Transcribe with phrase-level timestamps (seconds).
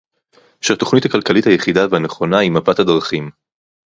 [0.61, 3.29] שהתוכנית הכלכלית היחידה והנכונה היא מפת הדרכים